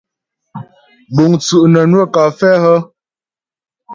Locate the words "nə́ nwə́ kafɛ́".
1.73-2.53